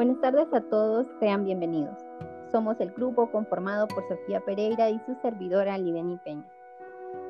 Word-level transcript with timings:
Buenas 0.00 0.18
tardes 0.22 0.50
a 0.54 0.62
todos, 0.62 1.06
sean 1.20 1.44
bienvenidos. 1.44 1.94
Somos 2.50 2.80
el 2.80 2.90
grupo 2.90 3.30
conformado 3.30 3.86
por 3.86 4.08
Sofía 4.08 4.40
Pereira 4.40 4.88
y 4.88 4.98
su 5.00 5.14
servidora 5.20 5.76
Lideni 5.76 6.16
Peña. 6.24 6.46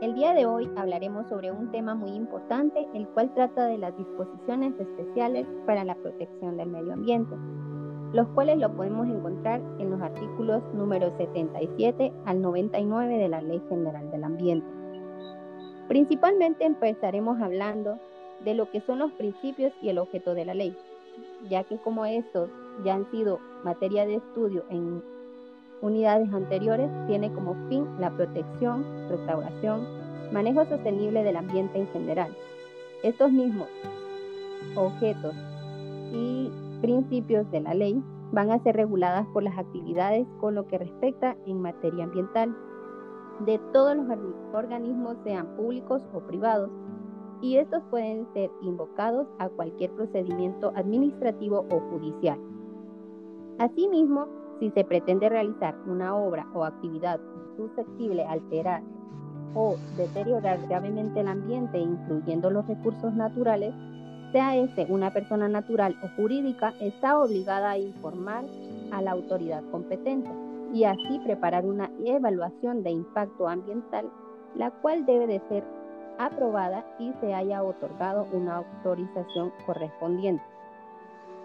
El 0.00 0.14
día 0.14 0.34
de 0.34 0.46
hoy 0.46 0.70
hablaremos 0.76 1.26
sobre 1.28 1.50
un 1.50 1.72
tema 1.72 1.96
muy 1.96 2.12
importante, 2.12 2.86
el 2.94 3.08
cual 3.08 3.34
trata 3.34 3.66
de 3.66 3.76
las 3.76 3.96
disposiciones 3.96 4.72
especiales 4.78 5.48
para 5.66 5.82
la 5.82 5.96
protección 5.96 6.58
del 6.58 6.68
medio 6.68 6.92
ambiente, 6.92 7.34
los 8.12 8.28
cuales 8.28 8.56
lo 8.58 8.72
podemos 8.72 9.08
encontrar 9.08 9.60
en 9.80 9.90
los 9.90 10.00
artículos 10.00 10.62
número 10.72 11.10
77 11.16 12.12
al 12.24 12.40
99 12.40 13.18
de 13.18 13.28
la 13.28 13.42
Ley 13.42 13.60
General 13.68 14.08
del 14.12 14.22
Ambiente. 14.22 14.68
Principalmente 15.88 16.66
empezaremos 16.66 17.40
hablando 17.42 17.98
de 18.44 18.54
lo 18.54 18.70
que 18.70 18.80
son 18.82 19.00
los 19.00 19.10
principios 19.14 19.72
y 19.82 19.88
el 19.88 19.98
objeto 19.98 20.34
de 20.34 20.44
la 20.44 20.54
ley, 20.54 20.76
ya 21.48 21.64
que 21.64 21.76
como 21.78 22.06
estos 22.06 22.48
ya 22.84 22.94
han 22.94 23.10
sido 23.10 23.38
materia 23.64 24.06
de 24.06 24.16
estudio 24.16 24.64
en 24.70 25.02
unidades 25.82 26.32
anteriores, 26.32 26.90
tiene 27.06 27.32
como 27.32 27.54
fin 27.68 27.86
la 27.98 28.10
protección, 28.10 28.84
restauración, 29.08 29.86
manejo 30.32 30.64
sostenible 30.66 31.24
del 31.24 31.36
ambiente 31.36 31.78
en 31.78 31.88
general. 31.88 32.36
Estos 33.02 33.32
mismos 33.32 33.68
objetos 34.76 35.34
y 36.12 36.50
principios 36.80 37.50
de 37.50 37.60
la 37.60 37.74
ley 37.74 38.02
van 38.32 38.50
a 38.50 38.62
ser 38.62 38.76
reguladas 38.76 39.26
por 39.32 39.42
las 39.42 39.58
actividades 39.58 40.26
con 40.38 40.54
lo 40.54 40.66
que 40.66 40.78
respecta 40.78 41.36
en 41.46 41.60
materia 41.60 42.04
ambiental 42.04 42.54
de 43.46 43.58
todos 43.72 43.96
los 43.96 44.06
organismos, 44.52 45.16
sean 45.24 45.46
públicos 45.56 46.02
o 46.12 46.20
privados, 46.20 46.70
y 47.40 47.56
estos 47.56 47.82
pueden 47.90 48.26
ser 48.34 48.50
invocados 48.60 49.26
a 49.38 49.48
cualquier 49.48 49.90
procedimiento 49.92 50.72
administrativo 50.76 51.66
o 51.70 51.80
judicial. 51.90 52.38
Asimismo, 53.60 54.26
si 54.58 54.70
se 54.70 54.84
pretende 54.84 55.28
realizar 55.28 55.76
una 55.86 56.16
obra 56.16 56.46
o 56.54 56.64
actividad 56.64 57.20
susceptible 57.58 58.24
a 58.24 58.32
alterar 58.32 58.82
o 59.54 59.76
deteriorar 59.98 60.66
gravemente 60.66 61.20
el 61.20 61.28
ambiente, 61.28 61.78
incluyendo 61.78 62.50
los 62.50 62.66
recursos 62.66 63.12
naturales, 63.12 63.74
sea 64.32 64.56
este 64.56 64.86
una 64.88 65.12
persona 65.12 65.46
natural 65.46 65.94
o 66.02 66.08
jurídica, 66.16 66.72
está 66.80 67.20
obligada 67.20 67.72
a 67.72 67.78
informar 67.78 68.46
a 68.92 69.02
la 69.02 69.10
autoridad 69.10 69.62
competente 69.70 70.30
y 70.72 70.84
así 70.84 71.20
preparar 71.22 71.66
una 71.66 71.90
evaluación 72.02 72.82
de 72.82 72.92
impacto 72.92 73.46
ambiental, 73.46 74.10
la 74.54 74.70
cual 74.70 75.04
debe 75.04 75.26
de 75.26 75.42
ser 75.50 75.64
aprobada 76.18 76.86
y 76.98 77.12
se 77.20 77.34
haya 77.34 77.62
otorgado 77.62 78.26
una 78.32 78.56
autorización 78.56 79.52
correspondiente. 79.66 80.44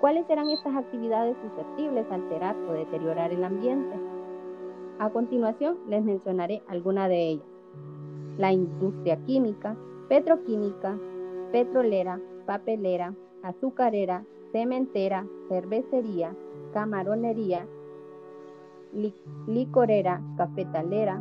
¿Cuáles 0.05 0.27
serán 0.27 0.51
estas 0.51 0.75
actividades 0.75 1.35
susceptibles 1.41 2.05
a 2.11 2.13
alterar 2.13 2.55
o 2.69 2.73
deteriorar 2.73 3.33
el 3.33 3.43
ambiente? 3.43 3.95
A 4.99 5.09
continuación 5.09 5.79
les 5.89 6.03
mencionaré 6.03 6.61
algunas 6.67 7.09
de 7.09 7.29
ellas. 7.29 7.47
La 8.37 8.51
industria 8.51 9.17
química, 9.25 9.75
petroquímica, 10.07 10.95
petrolera, 11.51 12.21
papelera, 12.45 13.15
azucarera, 13.41 14.23
cementera, 14.51 15.25
cervecería, 15.49 16.35
camaronería, 16.71 17.65
licorera, 19.47 20.21
cafetalera 20.37 21.19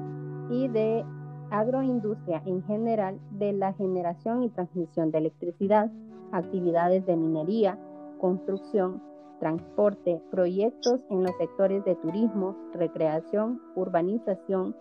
y 0.51 0.69
de 0.69 1.07
agroindustria 1.51 2.43
en 2.45 2.63
general 2.65 3.19
de 3.31 3.55
la 3.55 3.73
generación 3.73 4.43
y 4.43 4.51
transmisión 4.51 5.11
de 5.11 5.17
electricidad, 5.17 5.91
actividades 6.33 7.07
de 7.07 7.17
minería, 7.17 7.79
construcción, 8.19 9.03
transporte, 9.41 10.23
proyectos 10.31 11.01
en 11.11 11.23
los 11.23 11.37
sectores 11.37 11.85
de 11.85 11.95
turismo, 11.97 12.57
recreación, 12.73 13.61
urbanización, 13.75 14.75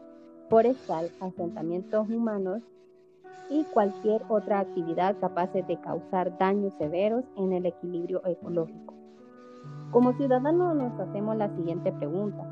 forestal, 0.49 1.09
asentamientos 1.19 2.09
humanos 2.09 2.61
y 3.49 3.63
cualquier 3.65 4.21
otra 4.29 4.59
actividad 4.59 5.17
capaz 5.19 5.51
de 5.53 5.77
causar 5.81 6.37
daños 6.37 6.73
severos 6.77 7.23
en 7.37 7.53
el 7.53 7.65
equilibrio 7.65 8.21
ecológico. 8.25 8.93
Como 9.91 10.13
ciudadanos 10.13 10.75
nos 10.75 10.99
hacemos 10.99 11.35
la 11.37 11.55
siguiente 11.55 11.91
pregunta. 11.91 12.49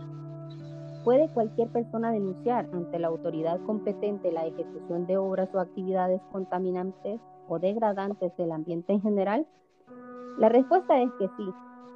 ¿Puede 1.03 1.27
cualquier 1.29 1.69
persona 1.69 2.11
denunciar 2.11 2.69
ante 2.71 2.99
la 2.99 3.07
autoridad 3.07 3.59
competente 3.65 4.31
la 4.31 4.45
ejecución 4.45 5.07
de 5.07 5.17
obras 5.17 5.49
o 5.55 5.59
actividades 5.59 6.21
contaminantes 6.31 7.19
o 7.47 7.57
degradantes 7.57 8.35
del 8.37 8.51
ambiente 8.51 8.93
en 8.93 9.01
general? 9.01 9.47
La 10.37 10.49
respuesta 10.49 11.01
es 11.01 11.11
que 11.19 11.27
sí, 11.37 11.53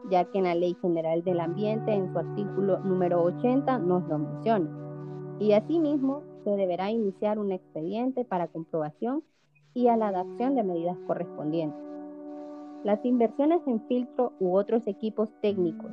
ya 0.10 0.26
que 0.26 0.38
en 0.38 0.44
la 0.44 0.56
Ley 0.56 0.76
General 0.82 1.24
del 1.24 1.40
Ambiente, 1.40 1.94
en 1.94 2.12
su 2.12 2.20
artículo 2.20 2.80
número 2.80 3.24
80, 3.24 3.80
nos 3.80 4.08
lo 4.08 4.20
menciona. 4.20 4.70
Y 5.40 5.54
asimismo, 5.54 6.22
se 6.44 6.52
deberá 6.52 6.92
iniciar 6.92 7.40
un 7.40 7.52
expediente 7.52 8.24
para 8.24 8.48
comprobación 8.48 9.24
y 9.74 9.88
a 9.88 9.98
la 9.98 10.10
adaptación 10.10 10.56
de 10.56 10.64
medidas 10.64 10.98
correspondientes. 11.08 11.82
Las 12.84 13.04
inversiones 13.04 13.62
en 13.66 13.82
filtro 13.88 14.34
u 14.40 14.56
otros 14.56 14.86
equipos 14.88 15.30
técnicos 15.42 15.92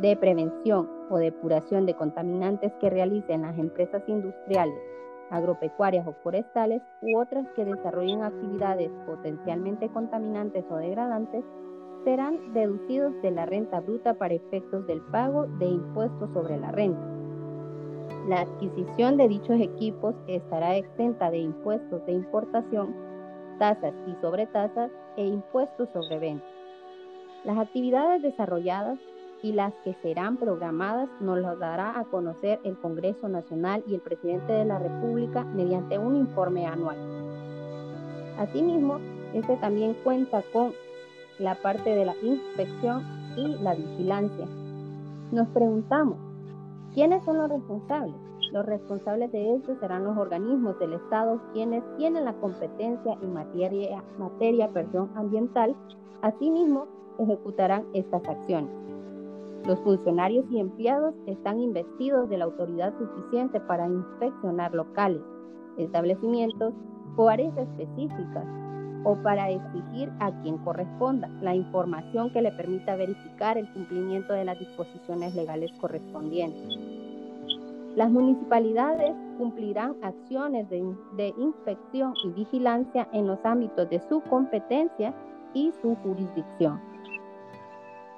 de 0.00 0.16
prevención 0.16 0.88
o 1.10 1.18
depuración 1.18 1.86
de 1.86 1.94
contaminantes 1.94 2.72
que 2.80 2.90
realicen 2.90 3.42
las 3.42 3.58
empresas 3.58 4.02
industriales, 4.08 4.80
agropecuarias 5.30 6.06
o 6.06 6.12
forestales 6.22 6.82
u 7.02 7.18
otras 7.18 7.46
que 7.56 7.64
desarrollen 7.64 8.22
actividades 8.22 8.90
potencialmente 9.06 9.88
contaminantes 9.88 10.64
o 10.70 10.76
degradantes 10.76 11.44
serán 12.04 12.52
deducidos 12.52 13.20
de 13.22 13.30
la 13.30 13.46
renta 13.46 13.80
bruta 13.80 14.14
para 14.14 14.34
efectos 14.34 14.86
del 14.86 15.00
pago 15.00 15.46
de 15.58 15.66
impuestos 15.66 16.30
sobre 16.32 16.58
la 16.58 16.70
renta. 16.70 17.14
La 18.28 18.40
adquisición 18.40 19.16
de 19.16 19.28
dichos 19.28 19.60
equipos 19.60 20.14
estará 20.26 20.76
exenta 20.76 21.30
de 21.30 21.38
impuestos 21.38 22.04
de 22.06 22.12
importación, 22.12 22.94
tasas 23.58 23.94
y 24.06 24.14
sobretasas 24.20 24.90
e 25.16 25.26
impuestos 25.26 25.88
sobre 25.92 26.18
ventas. 26.18 26.48
Las 27.44 27.58
actividades 27.58 28.22
desarrolladas 28.22 28.98
y 29.44 29.52
las 29.52 29.74
que 29.84 29.92
serán 30.00 30.38
programadas 30.38 31.10
nos 31.20 31.38
lo 31.38 31.54
dará 31.56 32.00
a 32.00 32.04
conocer 32.04 32.60
el 32.64 32.78
Congreso 32.78 33.28
Nacional 33.28 33.84
y 33.86 33.94
el 33.94 34.00
presidente 34.00 34.50
de 34.54 34.64
la 34.64 34.78
República 34.78 35.44
mediante 35.44 35.98
un 35.98 36.16
informe 36.16 36.64
anual. 36.64 36.96
Asimismo, 38.38 39.00
este 39.34 39.58
también 39.58 39.98
cuenta 40.02 40.42
con 40.50 40.72
la 41.38 41.56
parte 41.56 41.94
de 41.94 42.06
la 42.06 42.14
inspección 42.22 43.02
y 43.36 43.62
la 43.62 43.74
vigilancia. 43.74 44.46
Nos 45.30 45.46
preguntamos, 45.48 46.16
¿quiénes 46.94 47.22
son 47.24 47.36
los 47.36 47.50
responsables? 47.50 48.16
Los 48.50 48.64
responsables 48.64 49.30
de 49.30 49.56
esto 49.56 49.76
serán 49.78 50.04
los 50.04 50.16
organismos 50.16 50.78
del 50.78 50.94
Estado 50.94 51.38
quienes 51.52 51.82
tienen 51.98 52.24
la 52.24 52.32
competencia 52.32 53.18
en 53.20 53.34
materia, 53.34 54.02
materia 54.18 54.68
perdón, 54.68 55.10
ambiental. 55.16 55.76
Asimismo, 56.22 56.86
ejecutarán 57.18 57.84
estas 57.92 58.26
acciones. 58.26 58.70
Los 59.66 59.80
funcionarios 59.80 60.44
y 60.50 60.60
empleados 60.60 61.14
están 61.26 61.58
investidos 61.58 62.28
de 62.28 62.36
la 62.36 62.44
autoridad 62.44 62.92
suficiente 62.98 63.60
para 63.60 63.86
inspeccionar 63.86 64.74
locales, 64.74 65.22
establecimientos 65.78 66.74
o 67.16 67.28
áreas 67.30 67.56
específicas 67.56 68.44
o 69.04 69.16
para 69.22 69.50
exigir 69.50 70.10
a 70.20 70.32
quien 70.42 70.58
corresponda 70.58 71.28
la 71.40 71.54
información 71.54 72.30
que 72.30 72.42
le 72.42 72.52
permita 72.52 72.96
verificar 72.96 73.56
el 73.56 73.70
cumplimiento 73.72 74.34
de 74.34 74.44
las 74.44 74.58
disposiciones 74.58 75.34
legales 75.34 75.70
correspondientes. 75.80 76.76
Las 77.96 78.10
municipalidades 78.10 79.14
cumplirán 79.38 79.96
acciones 80.02 80.68
de, 80.68 80.84
de, 81.16 81.32
inspección 81.38 82.12
y 82.24 82.30
vigilancia 82.30 83.08
en 83.12 83.26
los 83.26 83.38
ámbitos 83.44 83.88
de 83.88 84.00
su 84.08 84.20
competencia 84.22 85.14
y 85.54 85.72
su 85.80 85.94
jurisdicción. 85.96 86.93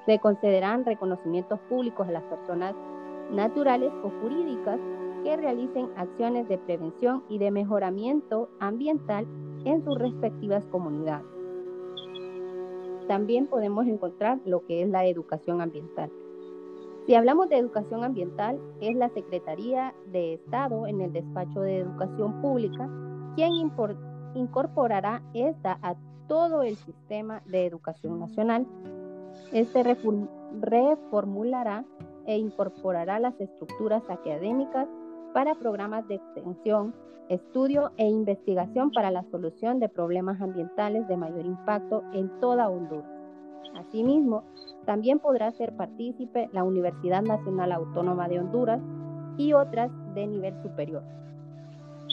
Se 0.06 0.18
concederán 0.20 0.84
reconocimientos 0.84 1.58
públicos 1.68 2.06
a 2.08 2.12
las 2.12 2.22
personas 2.24 2.74
naturales 3.30 3.92
o 4.04 4.10
jurídicas 4.22 4.78
que 5.24 5.36
realicen 5.36 5.88
acciones 5.96 6.48
de 6.48 6.58
prevención 6.58 7.24
y 7.28 7.38
de 7.38 7.50
mejoramiento 7.50 8.48
ambiental 8.60 9.26
en 9.64 9.84
sus 9.84 9.98
respectivas 9.98 10.64
comunidades. 10.66 11.26
También 13.08 13.46
podemos 13.46 13.86
encontrar 13.86 14.38
lo 14.44 14.64
que 14.64 14.82
es 14.82 14.88
la 14.88 15.04
educación 15.06 15.60
ambiental. 15.60 16.10
Si 17.06 17.14
hablamos 17.14 17.48
de 17.48 17.58
educación 17.58 18.02
ambiental, 18.04 18.60
es 18.80 18.96
la 18.96 19.08
Secretaría 19.10 19.94
de 20.06 20.34
Estado 20.34 20.86
en 20.86 21.00
el 21.00 21.12
Despacho 21.12 21.60
de 21.60 21.78
Educación 21.78 22.40
Pública 22.40 22.88
quien 23.36 23.52
incorporará 24.34 25.22
esta 25.34 25.78
a 25.82 25.94
todo 26.26 26.62
el 26.62 26.74
sistema 26.76 27.42
de 27.46 27.66
educación 27.66 28.18
nacional 28.18 28.66
este 29.52 29.82
reformulará 30.60 31.84
e 32.26 32.37
incorporará 32.37 33.19
las 33.20 33.40
estructuras 33.40 34.02
académicas 34.08 34.88
para 35.32 35.54
programas 35.54 36.06
de 36.08 36.16
extensión, 36.16 36.94
estudio 37.28 37.90
e 37.96 38.08
investigación 38.08 38.90
para 38.90 39.10
la 39.10 39.25
solución 39.31 39.78
de 39.81 39.88
problemas 39.88 40.40
ambientales 40.40 41.06
de 41.08 41.16
mayor 41.16 41.44
impacto 41.44 42.02
en 42.12 42.28
toda 42.40 42.69
Honduras. 42.69 43.10
Asimismo, 43.76 44.44
también 44.87 45.19
podrá 45.19 45.52
ser 45.52 45.76
partícipe 45.76 46.49
la 46.52 46.64
Universidad 46.64 47.22
Nacional 47.22 47.72
Autónoma 47.72 48.28
de 48.28 48.40
Honduras 48.40 48.81
y 49.37 49.52
otras 49.52 49.90
de 50.14 50.26
nivel 50.26 50.54
superior. 50.62 51.02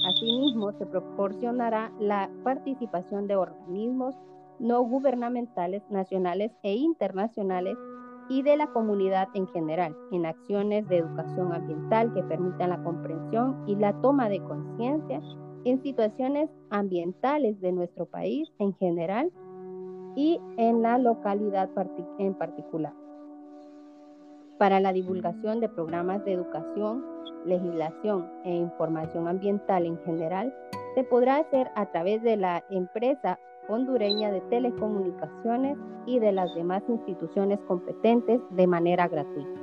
Asimismo, 0.05 0.73
se 0.73 0.85
proporcionará 0.85 1.91
la 1.99 2.29
participación 2.43 3.27
de 3.27 3.37
organismos 3.37 4.15
no 4.63 4.81
gubernamentales 4.81 5.83
nacionales 5.89 6.51
e 6.63 6.73
internacionales 6.73 7.77
y 8.29 8.43
de 8.43 8.55
la 8.55 8.67
comunidad 8.67 9.27
en 9.33 9.45
general 9.49 9.95
en 10.11 10.25
acciones 10.25 10.87
de 10.87 10.99
educación 10.99 11.51
ambiental 11.51 12.13
que 12.13 12.23
permitan 12.23 12.69
la 12.69 12.81
comprensión 12.81 13.61
y 13.67 13.75
la 13.75 13.91
toma 14.01 14.29
de 14.29 14.41
conciencia 14.41 15.21
en 15.65 15.83
situaciones 15.83 16.49
ambientales 16.69 17.59
de 17.59 17.73
nuestro 17.73 18.05
país 18.05 18.49
en 18.59 18.73
general 18.75 19.31
y 20.15 20.39
en 20.55 20.81
la 20.81 20.97
localidad 20.97 21.69
en 22.17 22.33
particular. 22.33 22.93
Para 24.57 24.79
la 24.79 24.93
divulgación 24.93 25.59
de 25.59 25.67
programas 25.67 26.23
de 26.23 26.33
educación, 26.33 27.03
legislación 27.45 28.31
e 28.45 28.55
información 28.55 29.27
ambiental 29.27 29.85
en 29.85 29.97
general, 30.05 30.53
se 30.95 31.03
podrá 31.03 31.37
hacer 31.37 31.69
a 31.75 31.87
través 31.87 32.21
de 32.23 32.37
la 32.37 32.63
empresa 32.69 33.39
hondureña 33.67 34.31
de 34.31 34.41
telecomunicaciones 34.41 35.77
y 36.05 36.19
de 36.19 36.31
las 36.31 36.53
demás 36.55 36.83
instituciones 36.87 37.59
competentes 37.67 38.41
de 38.51 38.67
manera 38.67 39.07
gratuita. 39.07 39.59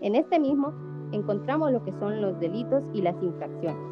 En 0.00 0.14
este 0.14 0.38
mismo 0.38 0.72
encontramos 1.12 1.72
lo 1.72 1.84
que 1.84 1.92
son 1.92 2.20
los 2.20 2.38
delitos 2.40 2.82
y 2.92 3.02
las 3.02 3.20
infracciones. 3.22 3.82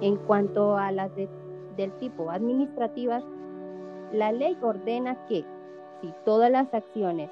En 0.00 0.16
cuanto 0.16 0.76
a 0.76 0.92
las 0.92 1.10
del 1.14 1.92
tipo 1.98 2.30
administrativas, 2.30 3.24
la 4.12 4.32
ley 4.32 4.56
ordena 4.62 5.26
que 5.26 5.44
si 6.00 6.12
todas 6.24 6.50
las 6.50 6.72
acciones 6.72 7.30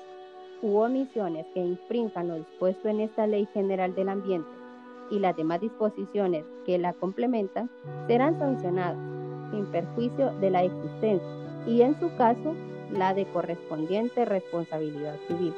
u 0.63 0.79
omisiones 0.79 1.47
que 1.55 1.61
infrinjan 1.61 2.29
lo 2.29 2.35
dispuesto 2.37 2.89
en 2.89 3.01
esta 3.01 3.27
Ley 3.27 3.47
General 3.53 3.95
del 3.95 4.09
Ambiente 4.09 4.51
y 5.11 5.19
las 5.19 5.37
demás 5.37 5.61
disposiciones 5.61 6.45
que 6.65 6.79
la 6.79 6.93
complementan 6.95 7.71
serán 8.09 8.39
sancionadas 8.39 8.99
sin 9.51 9.67
perjuicio 9.67 10.33
de 10.41 10.51
la 10.51 10.65
existencia 10.65 11.29
y 11.67 11.83
en 11.83 11.99
su 11.99 12.15
caso 12.17 12.55
la 12.93 13.15
de 13.15 13.27
correspondiente 13.27 14.25
responsabilidad 14.25 15.17
civil. 15.27 15.53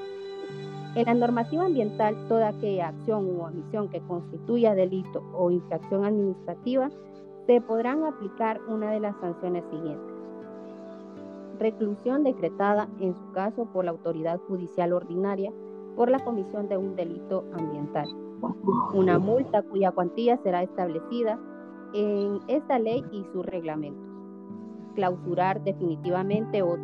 En 0.95 1.05
la 1.05 1.15
normativa 1.15 1.67
ambiental, 1.67 2.17
toda 2.29 2.49
aquella 2.49 2.89
acción 2.89 3.27
u 3.27 3.43
omisión 3.43 3.89
que 3.89 4.01
constituya 4.01 4.75
delito 4.75 5.23
o 5.35 5.51
infracción 5.51 6.05
administrativa 6.05 6.91
se 7.47 7.61
podrán 7.61 8.05
aplicar 8.05 8.61
una 8.69 8.91
de 8.91 9.01
las 9.01 9.15
sanciones 9.21 9.65
siguientes 9.71 10.19
reclusión 11.59 12.25
decretada 12.25 12.89
en 13.01 13.15
su 13.15 13.33
caso 13.33 13.67
por 13.67 13.85
la 13.85 13.91
autoridad 13.91 14.41
judicial 14.49 14.93
ordinaria 14.93 15.53
por 15.97 16.11
la 16.11 16.21
comisión 16.21 16.69
de 16.69 16.77
un 16.77 16.95
delito 16.95 17.45
ambiental. 17.53 18.07
Una 18.95 19.19
multa 19.19 19.63
cuya 19.63 19.91
cuantía 19.91 20.39
será 20.39 20.63
establecida 20.63 21.39
en 21.95 22.41
esta 22.49 22.79
ley 22.79 23.05
y 23.13 23.25
sus 23.33 23.45
reglamentos. 23.45 24.05
Clausurar 24.95 25.63
definitivamente 25.63 26.63
o 26.63 26.77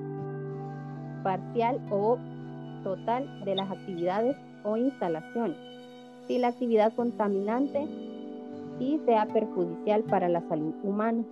parcial 1.23 1.81
o 1.91 2.19
total 2.83 3.45
de 3.45 3.55
las 3.55 3.71
actividades 3.71 4.37
o 4.63 4.77
instalaciones 4.77 5.57
si 6.27 6.39
la 6.39 6.49
actividad 6.49 6.93
contaminante 6.95 7.87
y 8.79 8.99
sea 9.05 9.27
perjudicial 9.27 10.03
para 10.05 10.29
la 10.29 10.41
salud 10.49 10.75
humana 10.83 11.25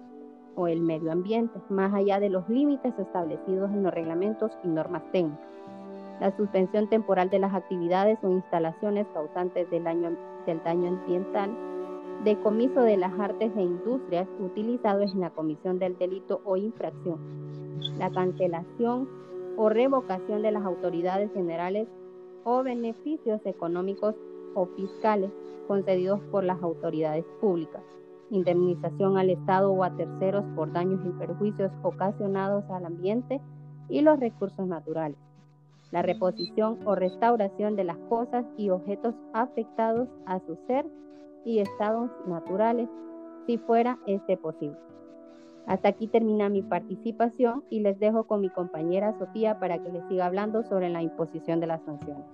o 0.55 0.69
el 0.69 0.81
medio 0.81 1.11
ambiente, 1.13 1.59
más 1.71 1.95
allá 1.95 2.21
de 2.21 2.29
los 2.29 2.49
límites 2.49 2.93
establecidos 2.99 3.71
en 3.71 3.83
los 3.83 3.95
reglamentos 3.95 4.53
y 4.63 4.69
normas 4.69 5.03
técnicas. 5.13 5.47
La 6.21 6.37
suspensión 6.37 6.89
temporal 6.89 7.31
de 7.31 7.39
las 7.39 7.55
actividades 7.55 8.19
o 8.23 8.29
instalaciones 8.29 9.07
causantes 9.15 9.69
del 9.71 9.85
daño, 9.85 10.17
del 10.47 10.63
daño 10.63 10.89
ambiental, 10.89 11.51
decomiso 12.25 12.81
de 12.83 12.97
las 12.97 13.19
artes 13.19 13.53
e 13.57 13.63
industrias 13.63 14.29
utilizados 14.41 15.13
en 15.13 15.21
la 15.21 15.31
comisión 15.31 15.79
del 15.79 15.99
delito 15.99 16.41
o 16.45 16.57
infracción, 16.57 17.19
la 17.99 18.11
cancelación 18.11 19.09
o 19.57 19.69
revocación 19.69 20.43
de 20.43 20.53
las 20.53 20.65
autoridades 20.65 21.33
generales 21.33 21.89
o 22.45 22.63
beneficios 22.63 23.41
económicos 23.45 24.15
o 24.55 24.67
fiscales 24.67 25.31
concedidos 25.67 26.21
por 26.31 26.45
las 26.45 26.63
autoridades 26.63 27.25
públicas 27.41 27.83
indemnización 28.33 29.19
al 29.19 29.31
Estado 29.31 29.71
o 29.71 29.85
a 29.85 29.95
terceros 29.95 30.45
por 30.57 30.73
daños 30.73 31.01
y 31.05 31.11
perjuicios 31.11 31.71
ocasionados 31.83 32.65
al 32.71 32.87
ambiente 32.87 33.41
y 33.89 34.01
los 34.01 34.19
recursos 34.19 34.67
naturales, 34.67 35.19
la 35.91 36.03
reposición 36.03 36.79
o 36.87 36.95
restauración 36.95 37.77
de 37.77 37.85
las 37.85 37.99
cosas 38.09 38.47
y 38.57 38.71
objetos 38.71 39.15
afectados 39.35 40.09
a 40.25 40.41
su 40.41 40.57
ser 40.67 40.87
y 41.45 41.61
estados 41.61 42.11
naturales, 42.27 42.89
si 43.47 43.59
fuera 43.59 43.99
este 44.07 44.37
posible. 44.37 44.77
Hasta 45.67 45.89
aquí 45.89 46.09
termina 46.09 46.49
mi 46.49 46.63
participación 46.63 47.65
y 47.71 47.81
les 47.81 47.99
dejo 48.01 48.25
con 48.25 48.41
mi 48.41 48.51
compañera 48.51 49.17
Sofía 49.19 49.59
para 49.59 49.79
que 49.79 49.91
les 49.91 50.07
siga 50.09 50.27
hablando 50.27 50.65
sobre 50.65 50.89
la 50.89 51.03
imposición 51.03 51.61
de 51.61 51.67
las 51.67 51.83
sanciones. 51.85 52.27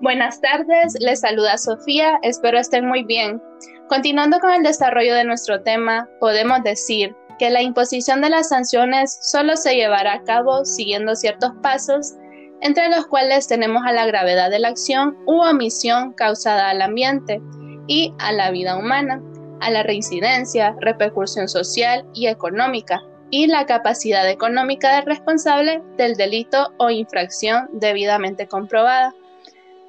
Buenas 0.00 0.38
tardes, 0.42 0.98
les 1.00 1.20
saluda 1.20 1.56
Sofía, 1.56 2.18
espero 2.22 2.58
estén 2.58 2.86
muy 2.86 3.04
bien. 3.04 3.40
Continuando 3.88 4.38
con 4.38 4.50
el 4.50 4.62
desarrollo 4.62 5.14
de 5.14 5.24
nuestro 5.24 5.62
tema, 5.62 6.06
podemos 6.20 6.62
decir 6.62 7.16
que 7.38 7.50
la 7.50 7.62
imposición 7.62 8.20
de 8.20 8.30
las 8.30 8.48
sanciones 8.48 9.18
solo 9.22 9.56
se 9.56 9.74
llevará 9.74 10.14
a 10.14 10.22
cabo 10.22 10.64
siguiendo 10.64 11.14
ciertos 11.14 11.52
pasos, 11.62 12.14
entre 12.60 12.88
los 12.88 13.06
cuales 13.06 13.46
tenemos 13.46 13.82
a 13.86 13.92
la 13.92 14.06
gravedad 14.06 14.50
de 14.50 14.58
la 14.58 14.68
acción 14.68 15.16
u 15.26 15.42
omisión 15.42 16.12
causada 16.12 16.70
al 16.70 16.82
ambiente 16.82 17.40
y 17.86 18.14
a 18.18 18.32
la 18.32 18.50
vida 18.50 18.76
humana, 18.76 19.20
a 19.60 19.70
la 19.70 19.82
reincidencia, 19.82 20.74
repercusión 20.80 21.48
social 21.48 22.06
y 22.14 22.26
económica, 22.26 23.02
y 23.30 23.46
la 23.46 23.66
capacidad 23.66 24.28
económica 24.28 24.94
del 24.94 25.06
responsable 25.06 25.82
del 25.96 26.14
delito 26.14 26.72
o 26.78 26.90
infracción 26.90 27.68
debidamente 27.72 28.46
comprobada. 28.46 29.14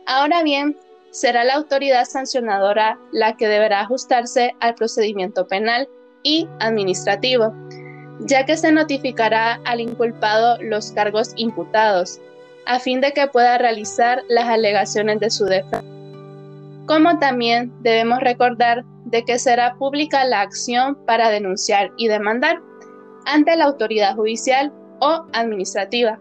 Ahora 0.08 0.44
bien, 0.44 0.78
será 1.12 1.44
la 1.44 1.54
autoridad 1.54 2.06
sancionadora 2.06 3.00
la 3.12 3.38
que 3.38 3.48
deberá 3.48 3.82
ajustarse 3.82 4.54
al 4.60 4.76
procedimiento 4.76 5.48
penal 5.48 5.88
y 6.26 6.50
administrativo, 6.60 7.54
ya 8.20 8.46
que 8.46 8.58
se 8.58 8.72
notificará 8.72 9.62
al 9.64 9.80
inculpado 9.80 10.58
los 10.62 10.92
cargos 10.92 11.32
imputados, 11.38 12.20
a 12.66 12.80
fin 12.80 13.00
de 13.00 13.14
que 13.14 13.28
pueda 13.28 13.58
realizar 13.58 14.24
las 14.28 14.46
alegaciones 14.46 15.20
de 15.20 15.30
su 15.30 15.46
defensa. 15.46 15.84
Como 16.88 17.18
también 17.20 17.72
debemos 17.82 18.20
recordar 18.20 18.84
de 19.06 19.24
que 19.24 19.38
será 19.40 19.76
pública 19.76 20.26
la 20.26 20.42
acción 20.42 20.96
para 21.06 21.30
denunciar 21.30 21.92
y 21.98 22.08
demandar 22.08 22.60
ante 23.26 23.56
la 23.56 23.66
autoridad 23.66 24.16
judicial 24.16 24.74
o 25.00 25.26
administrativa. 25.34 26.20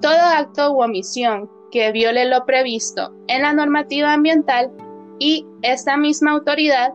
Todo 0.00 0.20
acto 0.20 0.72
u 0.72 0.82
omisión 0.82 1.50
que 1.72 1.90
viole 1.90 2.24
lo 2.26 2.44
previsto 2.46 3.12
en 3.26 3.42
la 3.42 3.52
normativa 3.52 4.12
ambiental 4.12 4.70
y 5.18 5.44
esta 5.62 5.96
misma 5.96 6.32
autoridad 6.32 6.92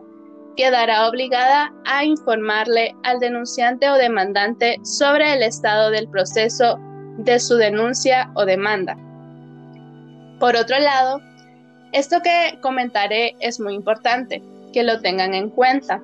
quedará 0.56 1.08
obligada 1.08 1.72
a 1.84 2.04
informarle 2.04 2.94
al 3.02 3.20
denunciante 3.20 3.88
o 3.88 3.94
demandante 3.94 4.76
sobre 4.82 5.32
el 5.34 5.42
estado 5.42 5.90
del 5.90 6.08
proceso 6.08 6.78
de 7.18 7.38
su 7.38 7.56
denuncia 7.56 8.30
o 8.34 8.44
demanda. 8.44 8.96
Por 10.38 10.56
otro 10.56 10.78
lado, 10.78 11.20
esto 11.92 12.20
que 12.22 12.58
comentaré 12.62 13.36
es 13.40 13.60
muy 13.60 13.74
importante, 13.74 14.42
que 14.72 14.82
lo 14.82 15.00
tengan 15.00 15.34
en 15.34 15.50
cuenta, 15.50 16.00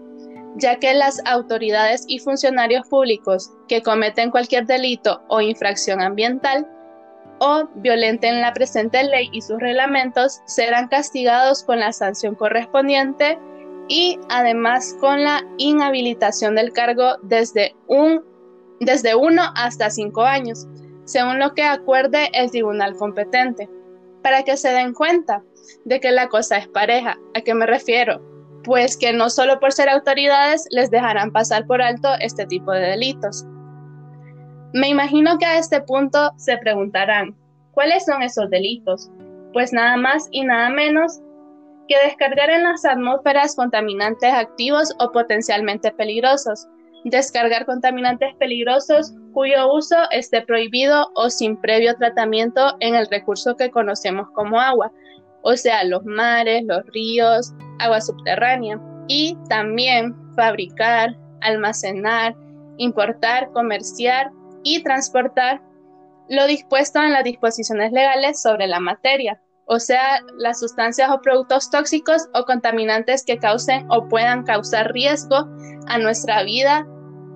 ya 0.57 0.77
que 0.77 0.95
las 0.95 1.21
autoridades 1.27 2.05
y 2.09 2.19
funcionarios 2.19 2.87
públicos 2.89 3.51
que 3.69 3.83
cometen 3.83 4.31
cualquier 4.31 4.67
delito 4.67 5.23
o 5.29 5.41
infracción 5.41 6.01
ambiental 6.01 6.67
o 7.39 7.69
violenten 7.77 8.41
la 8.41 8.53
presente 8.53 9.03
ley 9.05 9.29
y 9.33 9.43
sus 9.43 9.61
reglamentos 9.61 10.41
serán 10.47 10.89
castigados 10.89 11.63
con 11.63 11.81
la 11.81 11.93
sanción 11.93 12.35
correspondiente 12.35 13.39
y 13.89 14.19
además 14.29 14.97
con 15.01 15.23
la 15.23 15.45
inhabilitación 15.59 16.57
del 16.57 16.73
cargo 16.73 17.17
desde, 17.23 17.75
un, 17.87 18.25
desde 18.81 19.15
uno 19.15 19.43
hasta 19.55 19.91
cinco 19.91 20.23
años, 20.23 20.67
según 21.05 21.39
lo 21.39 21.55
que 21.55 21.63
acuerde 21.63 22.31
el 22.33 22.51
tribunal 22.51 22.97
competente, 22.97 23.69
para 24.23 24.43
que 24.43 24.57
se 24.57 24.71
den 24.71 24.93
cuenta 24.93 25.43
de 25.85 26.01
que 26.01 26.11
la 26.11 26.29
cosa 26.29 26.59
es 26.59 26.69
pareja. 26.69 27.17
¿A 27.35 27.41
qué 27.41 27.55
me 27.55 27.67
refiero? 27.67 28.21
Pues 28.65 28.97
que 28.97 29.13
no 29.13 29.31
solo 29.31 29.61
por 29.61 29.73
ser 29.73 29.89
autoridades 29.89 30.67
les 30.71 30.91
dejarán 30.91 31.31
pasar 31.31 31.67
por 31.67 31.81
alto 31.81 32.09
este 32.21 32.45
tipo 32.47 32.73
de 32.73 32.81
delitos, 32.81 33.47
me 34.73 34.89
imagino 34.89 35.39
que 35.39 35.47
a 35.47 35.59
este 35.59 35.81
punto 35.81 36.33
se 36.37 36.59
preguntarán, 36.59 37.35
¿cuáles 37.73 38.05
son 38.05 38.23
esos 38.23 38.51
delitos? 38.51 39.11
Pues 39.53 39.73
nada 39.73 39.97
más 39.97 40.29
y 40.33 40.45
nada 40.45 40.69
menos 40.69 41.21
que 41.87 41.97
descargar 42.05 42.51
en 42.51 42.65
las 42.65 42.85
atmósferas 42.85 43.55
contaminantes 43.57 44.33
activos 44.33 44.95
o 44.99 45.13
potencialmente 45.13 45.91
peligrosos, 45.93 46.67
descargar 47.05 47.67
contaminantes 47.67 48.35
peligrosos 48.37 49.13
cuyo 49.33 49.73
uso 49.73 49.97
esté 50.11 50.43
prohibido 50.43 51.11
o 51.15 51.31
sin 51.31 51.57
previo 51.57 51.95
tratamiento 51.97 52.77
en 52.81 52.95
el 52.95 53.07
recurso 53.09 53.57
que 53.57 53.71
conocemos 53.71 54.29
como 54.33 54.61
agua, 54.61 54.91
o 55.43 55.57
sea, 55.57 55.85
los 55.85 56.05
mares, 56.05 56.65
los 56.65 56.85
ríos, 56.87 57.53
agua 57.79 58.01
subterránea, 58.01 58.81
y 59.09 59.37
también 59.49 60.15
fabricar, 60.35 61.17
almacenar, 61.43 62.35
importar, 62.79 63.51
comerciar 63.53 64.31
y 64.65 64.83
transportar 64.83 65.63
lo 66.29 66.47
dispuesto 66.47 67.01
en 67.01 67.13
las 67.13 67.23
disposiciones 67.23 67.93
legales 67.93 68.43
sobre 68.43 68.67
la 68.67 68.81
materia, 68.81 69.41
o 69.67 69.81
sea, 69.81 70.23
las 70.39 70.61
sustancias 70.61 71.11
o 71.11 71.21
productos 71.21 71.71
tóxicos 71.71 72.29
o 72.35 72.45
contaminantes 72.45 73.25
que 73.25 73.39
causen 73.39 73.85
o 73.91 74.09
puedan 74.09 74.45
causar 74.45 74.93
riesgo 74.93 75.49
a 75.89 75.99
nuestra 75.99 76.45
vida 76.45 76.87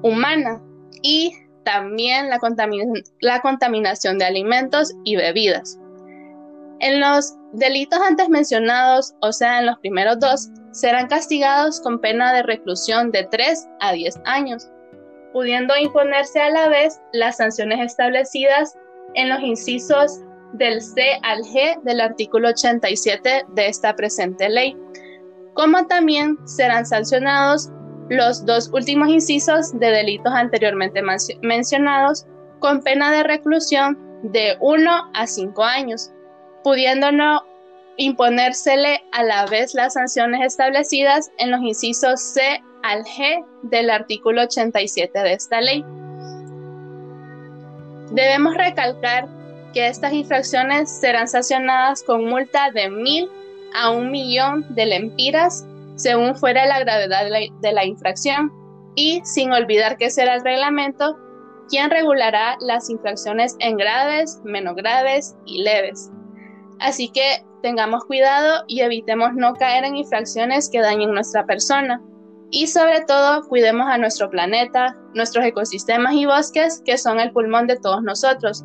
humana 0.02 0.62
y 1.02 1.34
también 1.64 2.30
la, 2.30 3.40
contaminación 3.40 4.18
de 4.18 4.25
alimentos 4.25 4.92
y 5.04 5.16
bebidas. 5.16 5.78
En 6.78 7.00
los 7.00 7.34
delitos 7.52 8.00
antes 8.00 8.28
mencionados, 8.28 9.14
o 9.20 9.32
sea, 9.32 9.58
en 9.58 9.66
los 9.66 9.78
primeros 9.80 10.18
dos, 10.20 10.49
serán 10.70 11.08
castigados 11.08 11.80
con 11.80 12.00
pena 12.00 12.32
de 12.32 12.44
reclusión 12.44 13.10
de 13.10 13.25
3 13.25 13.68
a 13.80 13.92
10 13.92 14.20
años, 14.25 14.68
pudiendo 15.32 15.76
imponerse 15.76 16.40
a 16.40 16.50
la 16.50 16.68
vez 16.68 17.00
las 17.12 17.38
sanciones 17.38 17.80
establecidas 17.80 18.78
en 19.14 19.28
los 19.28 19.40
incisos 19.40 20.20
del 20.54 20.83
C 20.83 21.19
al 21.23 21.42
G 21.42 21.80
del 21.83 22.00
artículo 22.00 22.49
87 22.49 23.47
de 23.49 23.69
esta 23.69 23.95
presente 23.95 24.49
ley, 24.49 24.76
como 25.54 25.87
también 25.87 26.37
serán 26.47 26.87
sancionados 26.87 27.71
los 28.09 28.45
dos 28.45 28.71
últimos 28.73 29.09
incisos 29.09 29.78
de 29.78 29.90
delitos 29.90 30.33
anteriormente 30.33 31.00
mencionados 31.42 32.26
con 32.59 32.83
pena 32.83 33.12
de 33.12 33.23
reclusión 33.23 33.99
de 34.23 34.57
1 34.61 35.11
a 35.14 35.26
5 35.26 35.64
años, 35.64 36.11
pudiéndonos 36.64 37.42
imponérsele 37.97 39.02
a 39.12 39.23
la 39.23 39.47
vez 39.47 39.75
las 39.75 39.95
sanciones 39.95 40.40
establecidas 40.45 41.30
en 41.38 41.50
los 41.50 41.61
incisos 41.61 42.21
C 42.21 42.62
al 42.83 43.04
G 43.04 43.45
del 43.62 43.90
artículo 43.90 44.42
87 44.42 45.19
de 45.19 45.33
esta 45.33 45.61
ley. 45.61 45.85
Debemos 48.12 48.57
recalcar 48.57 49.28
que 49.73 49.89
estas 49.89 50.12
infracciones 50.12 50.91
serán 50.91 51.29
sancionadas 51.29 52.03
con 52.03 52.25
multa 52.25 52.71
de 52.71 52.91
mil 52.91 53.29
a 53.75 53.91
un 53.91 54.11
millón 54.11 54.67
de 54.75 54.87
lempiras 54.87 55.65
según 55.97 56.35
fuera 56.35 56.67
la 56.67 56.81
gravedad 56.81 57.25
de 57.61 57.73
la, 57.73 57.85
infracción 57.85 58.50
y 58.95 59.21
sin 59.25 59.53
olvidar 59.53 59.99
que 59.99 60.11
será 60.11 60.37
el 60.37 60.45
reglamento 60.45 61.19
quien 61.69 61.91
regulará 61.91 62.57
las 62.61 62.91
infracciones 62.91 63.55
en 63.61 63.77
graves, 63.77 64.41
menos 64.43 64.75
graves 64.77 65.37
y 65.47 65.62
leves. 65.62 66.11
Así 66.81 67.11
que 67.11 67.45
tengamos 67.62 68.05
cuidado 68.07 68.65
y 68.67 68.81
evitemos 68.81 69.35
no 69.35 69.55
caer 69.55 69.85
en 69.85 69.97
infracciones 69.97 70.69
que 70.69 70.81
dañen 70.81 71.12
nuestra 71.12 71.45
persona. 71.45 72.03
Y 72.50 72.67
sobre 72.67 73.03
todo, 73.03 73.47
cuidemos 73.47 73.87
a 73.89 73.99
nuestro 73.99 74.29
planeta, 74.29 74.97
nuestros 75.15 75.45
ecosistemas 75.45 76.15
y 76.15 76.27
bosques, 76.27 76.83
que 76.85 76.99
son 76.99 77.21
el 77.21 77.31
pulmón 77.31 77.69
de 77.69 77.79
todos 77.79 78.03
nosotros. 78.03 78.65